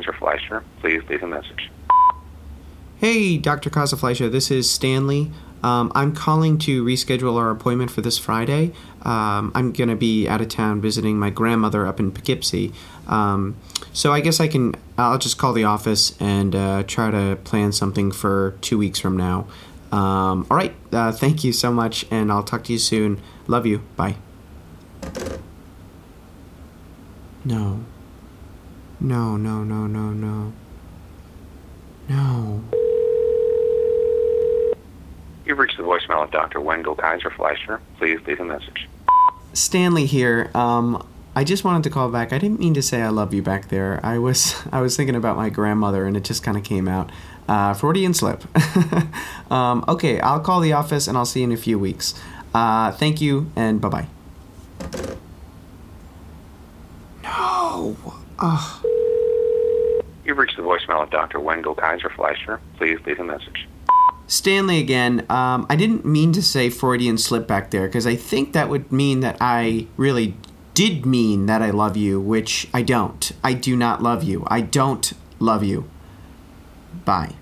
Kaiser 0.00 0.12
Fleischer. 0.14 0.64
Please 0.80 1.02
leave 1.08 1.22
a 1.22 1.26
message. 1.26 1.70
Hey, 2.98 3.38
Dr. 3.38 3.70
Kaiser 3.70 3.96
Fleischer, 3.96 4.28
this 4.28 4.50
is 4.50 4.70
Stanley. 4.70 5.30
Um, 5.62 5.92
I'm 5.94 6.14
calling 6.14 6.56
to 6.58 6.82
reschedule 6.82 7.36
our 7.36 7.50
appointment 7.50 7.90
for 7.90 8.00
this 8.00 8.16
Friday. 8.18 8.72
Um, 9.02 9.52
I'm 9.54 9.72
going 9.72 9.90
to 9.90 9.96
be 9.96 10.26
out 10.26 10.40
of 10.40 10.48
town 10.48 10.80
visiting 10.80 11.18
my 11.18 11.28
grandmother 11.28 11.86
up 11.86 12.00
in 12.00 12.12
Poughkeepsie. 12.12 12.72
Um, 13.06 13.56
so 13.92 14.12
I 14.12 14.20
guess 14.20 14.40
I 14.40 14.48
can, 14.48 14.74
I'll 14.96 15.18
just 15.18 15.36
call 15.36 15.52
the 15.52 15.64
office 15.64 16.16
and 16.18 16.54
uh, 16.54 16.82
try 16.86 17.10
to 17.10 17.36
plan 17.44 17.72
something 17.72 18.10
for 18.10 18.56
two 18.62 18.78
weeks 18.78 18.98
from 18.98 19.16
now. 19.16 19.46
Um, 19.92 20.46
all 20.50 20.56
right, 20.56 20.74
uh, 20.92 21.12
thank 21.12 21.42
you 21.42 21.52
so 21.52 21.72
much, 21.72 22.06
and 22.10 22.30
I'll 22.30 22.44
talk 22.44 22.64
to 22.64 22.72
you 22.72 22.78
soon. 22.78 23.20
Love 23.46 23.66
you. 23.66 23.80
Bye. 23.96 24.16
No. 27.44 27.84
No, 29.00 29.36
no, 29.36 29.64
no, 29.64 29.86
no, 29.86 30.10
no. 30.10 30.52
No. 32.08 32.62
You've 35.46 35.58
reached 35.58 35.78
the 35.78 35.82
voicemail 35.82 36.22
of 36.22 36.30
Dr. 36.30 36.60
Wendell 36.60 36.96
Kaiser 36.96 37.30
Fleischer. 37.30 37.80
Please 37.98 38.20
leave 38.26 38.40
a 38.40 38.44
message. 38.44 38.88
Stanley 39.52 40.06
here. 40.06 40.50
Um, 40.54 41.06
I 41.34 41.44
just 41.44 41.64
wanted 41.64 41.84
to 41.84 41.90
call 41.90 42.10
back. 42.10 42.32
I 42.32 42.38
didn't 42.38 42.60
mean 42.60 42.74
to 42.74 42.82
say 42.82 43.00
I 43.02 43.08
love 43.08 43.32
you 43.32 43.42
back 43.42 43.68
there. 43.68 44.00
I 44.02 44.18
was 44.18 44.54
I 44.72 44.80
was 44.80 44.96
thinking 44.96 45.16
about 45.16 45.36
my 45.36 45.48
grandmother, 45.48 46.04
and 46.04 46.16
it 46.16 46.24
just 46.24 46.42
kind 46.42 46.56
of 46.56 46.64
came 46.64 46.88
out. 46.88 47.10
Uh, 47.48 47.74
Freudian 47.74 48.14
slip. 48.14 48.44
um, 49.50 49.84
okay, 49.88 50.20
I'll 50.20 50.40
call 50.40 50.60
the 50.60 50.72
office, 50.72 51.08
and 51.08 51.16
I'll 51.16 51.26
see 51.26 51.40
you 51.40 51.46
in 51.46 51.52
a 51.52 51.56
few 51.56 51.78
weeks. 51.78 52.14
Uh, 52.54 52.92
thank 52.92 53.20
you, 53.20 53.50
and 53.56 53.80
bye 53.80 53.88
bye. 53.88 54.06
No. 57.22 57.96
Ugh. 58.38 58.86
Voicemail 60.70 61.02
of 61.02 61.10
Dr. 61.10 61.40
Wendell 61.40 61.74
Kaiser 61.74 62.10
Fleischer. 62.10 62.60
Please 62.76 62.98
leave 63.04 63.18
a 63.18 63.24
message. 63.24 63.66
Stanley 64.28 64.78
again. 64.78 65.26
Um, 65.28 65.66
I 65.68 65.74
didn't 65.74 66.04
mean 66.04 66.32
to 66.32 66.42
say 66.42 66.70
Freudian 66.70 67.18
slip 67.18 67.48
back 67.48 67.72
there 67.72 67.88
because 67.88 68.06
I 68.06 68.14
think 68.14 68.52
that 68.52 68.68
would 68.68 68.92
mean 68.92 69.20
that 69.20 69.36
I 69.40 69.88
really 69.96 70.36
did 70.74 71.04
mean 71.04 71.46
that 71.46 71.62
I 71.62 71.70
love 71.70 71.96
you, 71.96 72.20
which 72.20 72.68
I 72.72 72.82
don't. 72.82 73.32
I 73.42 73.54
do 73.54 73.74
not 73.74 74.00
love 74.00 74.22
you. 74.22 74.44
I 74.46 74.60
don't 74.60 75.12
love 75.40 75.64
you. 75.64 75.90
Bye. 77.04 77.34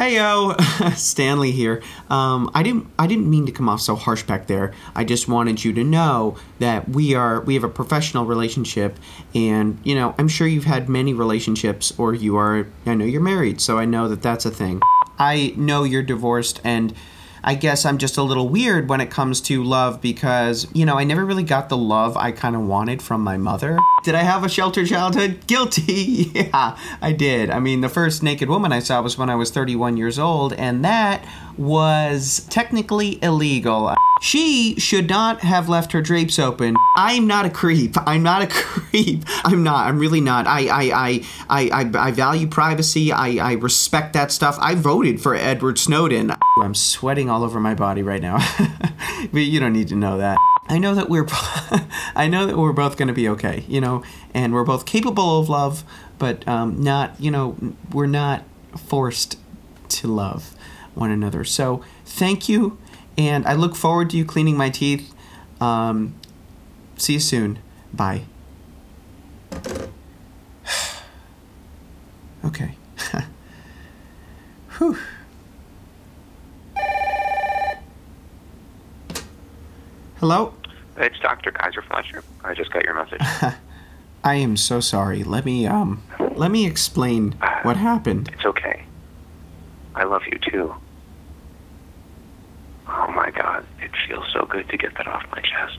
Hey 0.00 0.14
yo, 0.14 0.54
Stanley 0.94 1.50
here. 1.50 1.82
Um, 2.08 2.52
I 2.54 2.62
didn't 2.62 2.86
I 3.00 3.08
didn't 3.08 3.28
mean 3.28 3.46
to 3.46 3.52
come 3.52 3.68
off 3.68 3.80
so 3.80 3.96
harsh 3.96 4.22
back 4.22 4.46
there. 4.46 4.72
I 4.94 5.02
just 5.02 5.26
wanted 5.26 5.64
you 5.64 5.72
to 5.72 5.82
know 5.82 6.36
that 6.60 6.88
we 6.88 7.16
are 7.16 7.40
we 7.40 7.54
have 7.54 7.64
a 7.64 7.68
professional 7.68 8.24
relationship, 8.24 8.96
and 9.34 9.76
you 9.82 9.96
know 9.96 10.14
I'm 10.16 10.28
sure 10.28 10.46
you've 10.46 10.66
had 10.66 10.88
many 10.88 11.14
relationships, 11.14 11.92
or 11.98 12.14
you 12.14 12.36
are 12.36 12.68
I 12.86 12.94
know 12.94 13.06
you're 13.06 13.20
married, 13.20 13.60
so 13.60 13.76
I 13.76 13.86
know 13.86 14.06
that 14.06 14.22
that's 14.22 14.46
a 14.46 14.52
thing. 14.52 14.80
I 15.18 15.52
know 15.56 15.82
you're 15.82 16.04
divorced, 16.04 16.60
and 16.62 16.94
I 17.42 17.54
guess 17.54 17.84
I'm 17.84 17.98
just 17.98 18.16
a 18.16 18.22
little 18.22 18.48
weird 18.48 18.88
when 18.88 19.00
it 19.00 19.10
comes 19.10 19.40
to 19.42 19.62
love 19.62 20.00
because, 20.00 20.66
you 20.74 20.84
know, 20.84 20.98
I 20.98 21.04
never 21.04 21.24
really 21.24 21.42
got 21.42 21.68
the 21.68 21.76
love 21.76 22.16
I 22.16 22.32
kind 22.32 22.56
of 22.56 22.62
wanted 22.62 23.02
from 23.02 23.22
my 23.22 23.36
mother. 23.36 23.78
Did 24.04 24.14
I 24.14 24.22
have 24.22 24.44
a 24.44 24.48
sheltered 24.48 24.88
childhood? 24.88 25.40
Guilty. 25.46 26.30
yeah, 26.34 26.78
I 27.00 27.12
did. 27.12 27.50
I 27.50 27.60
mean, 27.60 27.80
the 27.80 27.88
first 27.88 28.22
naked 28.22 28.48
woman 28.48 28.72
I 28.72 28.80
saw 28.80 29.02
was 29.02 29.18
when 29.18 29.30
I 29.30 29.34
was 29.34 29.50
31 29.50 29.96
years 29.96 30.18
old, 30.18 30.52
and 30.54 30.84
that 30.84 31.24
was 31.58 32.46
technically 32.48 33.22
illegal. 33.22 33.94
She 34.20 34.78
should 34.78 35.08
not 35.08 35.40
have 35.40 35.68
left 35.68 35.92
her 35.92 36.00
drapes 36.00 36.38
open. 36.38 36.76
I'm 36.96 37.26
not 37.26 37.46
a 37.46 37.50
creep. 37.50 37.96
I'm 38.06 38.22
not 38.22 38.42
a 38.42 38.46
creep. 38.50 39.24
I'm 39.44 39.62
not. 39.62 39.86
I'm 39.86 39.98
really 39.98 40.20
not. 40.20 40.46
I 40.46 40.68
I 40.68 41.24
I 41.48 41.70
I, 41.70 41.90
I, 41.94 42.10
value 42.12 42.46
privacy. 42.46 43.12
I, 43.12 43.50
I 43.50 43.52
respect 43.54 44.12
that 44.14 44.32
stuff. 44.32 44.56
I 44.60 44.74
voted 44.74 45.20
for 45.20 45.34
Edward 45.34 45.78
Snowden. 45.78 46.34
I'm 46.60 46.74
sweating 46.74 47.30
all 47.30 47.44
over 47.44 47.60
my 47.60 47.74
body 47.74 48.02
right 48.02 48.22
now. 48.22 48.38
but 49.32 49.38
you 49.38 49.60
don't 49.60 49.72
need 49.72 49.88
to 49.88 49.96
know 49.96 50.18
that. 50.18 50.38
I 50.68 50.78
know 50.78 50.94
that 50.94 51.08
we're 51.08 51.26
I 52.14 52.28
know 52.28 52.46
that 52.46 52.56
we're 52.56 52.72
both 52.72 52.96
going 52.96 53.08
to 53.08 53.14
be 53.14 53.28
okay, 53.28 53.64
you 53.68 53.80
know, 53.80 54.02
and 54.34 54.52
we're 54.52 54.64
both 54.64 54.84
capable 54.84 55.40
of 55.40 55.48
love, 55.48 55.84
but 56.18 56.46
um, 56.46 56.82
not, 56.82 57.18
you 57.18 57.30
know, 57.30 57.56
we're 57.92 58.06
not 58.06 58.44
forced 58.76 59.38
to 59.88 60.08
love 60.08 60.54
one 60.98 61.10
another. 61.10 61.44
So, 61.44 61.82
thank 62.04 62.48
you 62.48 62.78
and 63.18 63.44
I 63.46 63.54
look 63.54 63.74
forward 63.74 64.10
to 64.10 64.16
you 64.16 64.24
cleaning 64.24 64.56
my 64.56 64.70
teeth. 64.70 65.12
Um, 65.60 66.14
see 66.96 67.14
you 67.14 67.20
soon. 67.20 67.58
Bye. 67.92 68.22
okay. 72.44 72.76
Whew. 74.78 74.96
Hello? 80.20 80.54
It's 80.96 81.18
Dr. 81.20 81.50
Kaiser 81.50 81.82
Fleischer. 81.82 82.22
I 82.44 82.54
just 82.54 82.72
got 82.72 82.84
your 82.84 82.94
message. 82.94 83.20
I 84.24 84.34
am 84.34 84.56
so 84.56 84.80
sorry. 84.80 85.22
Let 85.24 85.44
me 85.44 85.66
um 85.66 86.02
let 86.36 86.50
me 86.50 86.66
explain 86.66 87.32
what 87.62 87.76
happened. 87.76 88.30
It's 88.32 88.44
okay. 88.44 88.84
I 89.94 90.04
love 90.04 90.22
you 90.30 90.38
too. 90.38 90.74
Oh 92.88 93.12
my 93.12 93.30
god, 93.30 93.66
it 93.80 93.90
feels 94.06 94.24
so 94.32 94.46
good 94.46 94.68
to 94.70 94.76
get 94.78 94.94
that 94.96 94.97
off 95.08 95.24
my 95.30 95.40
chest. 95.40 95.78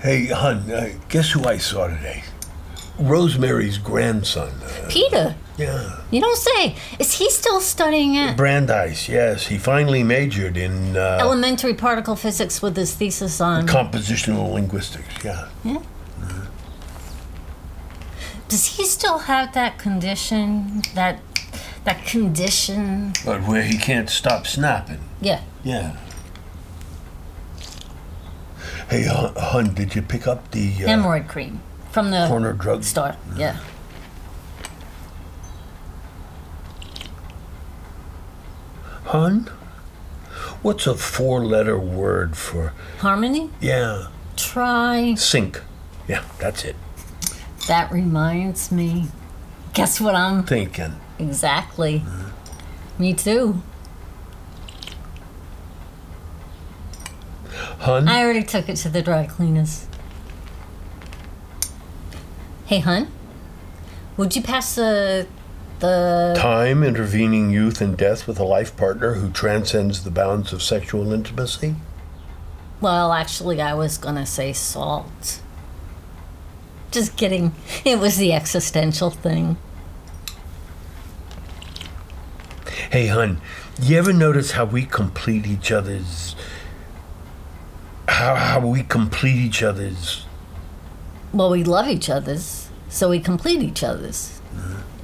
Hey, 0.00 0.26
hon, 0.26 0.70
uh, 0.70 0.90
guess 1.08 1.32
who 1.32 1.44
I 1.44 1.58
saw 1.58 1.88
today? 1.88 2.22
Rosemary's 2.98 3.78
grandson. 3.78 4.52
Uh, 4.62 4.86
Peter? 4.88 5.34
yeah. 5.58 6.00
You 6.10 6.20
don't 6.20 6.36
say. 6.36 6.76
Is 6.98 7.14
he 7.18 7.28
still 7.30 7.60
studying 7.60 8.16
at 8.16 8.36
Brandeis, 8.36 9.08
yes. 9.08 9.48
He 9.48 9.58
finally 9.58 10.02
majored 10.02 10.56
in 10.56 10.96
uh, 10.96 11.18
elementary 11.20 11.74
particle 11.74 12.14
physics 12.14 12.62
with 12.62 12.76
his 12.76 12.94
thesis 12.94 13.40
on. 13.40 13.66
compositional 13.66 14.52
linguistics, 14.52 15.24
yeah. 15.24 15.48
Yeah. 15.64 15.82
Does 18.56 18.78
he 18.78 18.86
still 18.86 19.18
have 19.18 19.52
that 19.52 19.76
condition? 19.76 20.80
That 20.94 21.20
that 21.84 22.06
condition? 22.06 23.12
But 23.22 23.42
where 23.42 23.62
he 23.62 23.76
can't 23.76 24.08
stop 24.08 24.46
snapping. 24.46 25.00
Yeah. 25.20 25.42
Yeah. 25.62 25.98
Hey, 28.88 29.04
hun, 29.04 29.74
did 29.74 29.94
you 29.94 30.00
pick 30.00 30.26
up 30.26 30.52
the 30.52 30.72
uh, 30.72 30.88
Hemorrhoid 30.88 31.28
cream 31.28 31.60
from 31.90 32.10
the 32.10 32.28
corner 32.28 32.54
drug 32.54 32.82
store. 32.82 33.16
Yeah. 33.36 33.58
Hun? 39.04 39.50
What's 40.62 40.86
a 40.86 40.94
four 40.94 41.44
letter 41.44 41.78
word 41.78 42.38
for. 42.38 42.72
Harmony? 43.00 43.50
Yeah. 43.60 44.06
Try. 44.34 45.14
Sync. 45.16 45.60
Yeah, 46.08 46.24
that's 46.38 46.64
it. 46.64 46.76
That 47.66 47.90
reminds 47.90 48.70
me. 48.70 49.08
Guess 49.74 50.00
what 50.00 50.14
I'm 50.14 50.44
thinking? 50.44 50.94
Exactly. 51.18 52.02
Uh-huh. 52.06 52.30
Me 52.98 53.12
too. 53.12 53.62
Hun? 57.80 58.08
I 58.08 58.22
already 58.22 58.42
took 58.42 58.68
it 58.68 58.76
to 58.76 58.88
the 58.88 59.02
dry 59.02 59.26
cleaners. 59.26 59.86
Hey, 62.66 62.78
hun. 62.78 63.08
Would 64.16 64.34
you 64.34 64.42
pass 64.42 64.74
the 64.74 65.26
the 65.78 66.34
Time 66.36 66.82
intervening 66.82 67.50
youth 67.50 67.82
and 67.82 67.98
death 67.98 68.26
with 68.26 68.38
a 68.38 68.44
life 68.44 68.76
partner 68.76 69.14
who 69.14 69.30
transcends 69.30 70.04
the 70.04 70.10
bounds 70.10 70.52
of 70.52 70.62
sexual 70.62 71.12
intimacy? 71.12 71.76
Well, 72.80 73.12
actually, 73.12 73.60
I 73.60 73.74
was 73.74 73.98
gonna 73.98 74.24
say 74.26 74.52
salt. 74.52 75.42
Just 76.96 77.14
kidding. 77.14 77.54
It 77.84 77.98
was 77.98 78.16
the 78.16 78.32
existential 78.32 79.10
thing. 79.10 79.58
Hey, 82.90 83.08
hun, 83.08 83.42
you 83.82 83.98
ever 83.98 84.14
notice 84.14 84.52
how 84.52 84.64
we 84.64 84.86
complete 84.86 85.46
each 85.46 85.70
other's. 85.70 86.34
How, 88.08 88.34
how 88.36 88.66
we 88.66 88.82
complete 88.82 89.36
each 89.36 89.62
other's. 89.62 90.24
Well, 91.34 91.50
we 91.50 91.64
love 91.64 91.86
each 91.88 92.08
other's, 92.08 92.70
so 92.88 93.10
we 93.10 93.20
complete 93.20 93.60
each 93.60 93.84
other's. 93.84 94.40
For 94.54 94.95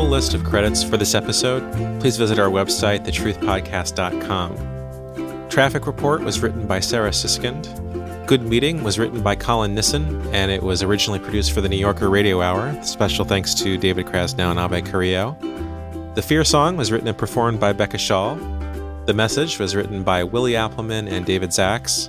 full 0.00 0.08
list 0.08 0.32
of 0.32 0.42
credits 0.44 0.82
for 0.82 0.96
this 0.96 1.14
episode, 1.14 1.60
please 2.00 2.16
visit 2.16 2.38
our 2.38 2.48
website, 2.48 3.04
thetruthpodcast.com. 3.04 5.48
Traffic 5.50 5.86
Report 5.86 6.22
was 6.22 6.40
written 6.40 6.66
by 6.66 6.80
Sarah 6.80 7.10
Siskind. 7.10 8.26
Good 8.26 8.40
Meeting 8.40 8.82
was 8.82 8.98
written 8.98 9.22
by 9.22 9.36
Colin 9.36 9.74
Nissan, 9.74 10.24
and 10.32 10.50
it 10.50 10.62
was 10.62 10.82
originally 10.82 11.18
produced 11.18 11.52
for 11.52 11.60
the 11.60 11.68
New 11.68 11.76
Yorker 11.76 12.08
Radio 12.08 12.40
Hour. 12.40 12.82
Special 12.82 13.26
thanks 13.26 13.52
to 13.56 13.76
David 13.76 14.06
Krasnow 14.06 14.50
and 14.50 14.58
Abe 14.58 14.82
Carrillo. 14.86 15.36
The 16.14 16.22
Fear 16.22 16.44
Song 16.44 16.78
was 16.78 16.90
written 16.90 17.08
and 17.08 17.18
performed 17.18 17.60
by 17.60 17.74
Becca 17.74 17.98
Shaw. 17.98 18.36
The 19.04 19.12
Message 19.12 19.58
was 19.58 19.76
written 19.76 20.02
by 20.02 20.24
Willie 20.24 20.54
Appleman 20.54 21.12
and 21.12 21.26
David 21.26 21.50
Zaks. 21.50 22.08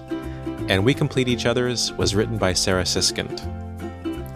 And 0.69 0.85
We 0.85 0.93
Complete 0.93 1.27
Each 1.27 1.45
Other's 1.45 1.91
was 1.91 2.15
written 2.15 2.37
by 2.37 2.53
Sarah 2.53 2.85
Siskind. 2.85 3.41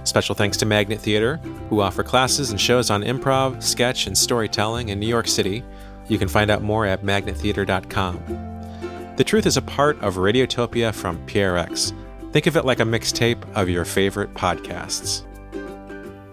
Special 0.06 0.36
thanks 0.36 0.58
to 0.58 0.66
Magnet 0.66 1.00
Theater, 1.00 1.40
who 1.70 1.82
offer 1.82 2.04
classes 2.04 2.52
and 2.52 2.60
shows 2.60 2.90
on 2.90 3.04
improv, 3.04 3.62
sketch, 3.62 4.08
and 4.08 4.18
storytelling 4.18 4.90
in 4.90 5.00
New 5.00 5.08
York 5.08 5.28
City. 5.28 5.64
You 6.08 6.18
can 6.18 6.28
find 6.28 6.52
out 6.52 6.62
more 6.62 6.86
at 6.86 7.04
magnettheater.com. 7.04 9.16
The 9.18 9.24
Truth 9.24 9.46
is 9.46 9.58
a 9.58 9.62
part 9.62 10.00
of 10.02 10.16
Radiotopia 10.16 10.94
from 10.94 11.26
PRX. 11.26 11.94
Think 12.32 12.48
of 12.48 12.58
it 12.58 12.66
like 12.66 12.80
a 12.80 12.84
mixtape 12.84 13.42
of 13.56 13.70
your 13.70 13.86
favorite 13.86 14.34
podcasts. 14.34 15.24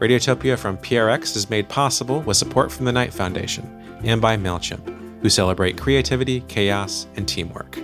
Radiotopia 0.01 0.59
from 0.59 0.77
PRX 0.79 1.37
is 1.37 1.49
made 1.49 1.69
possible 1.69 2.23
with 2.23 2.37
support 2.37 2.73
from 2.73 2.87
the 2.87 2.93
Knight 2.93 3.15
Foundation 3.15 4.01
and 4.03 4.21
by 4.21 4.37
MailChimp, 4.37 5.23
who 5.23 5.31
celebrate 5.31 5.81
creativity, 5.81 6.41
chaos, 6.49 7.07
and 7.15 7.29
teamwork. 7.29 7.79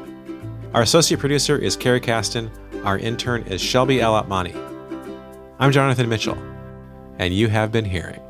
Our 0.75 0.83
associate 0.83 1.21
producer 1.21 1.57
is 1.57 1.77
Carrie 1.77 2.01
Caston. 2.01 2.51
Our 2.85 2.99
intern 2.99 3.45
is 3.45 3.61
Shelby 3.61 3.99
Alatmani. 3.99 4.57
I'm 5.61 5.71
Jonathan 5.71 6.09
Mitchell, 6.09 6.37
and 7.19 7.35
you 7.35 7.49
have 7.49 7.71
been 7.73 7.85
hearing 7.85 8.21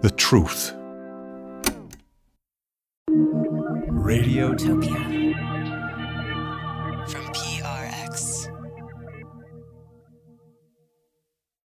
The 0.00 0.10
truth. 0.10 0.72
Radiotopia. 4.08 5.07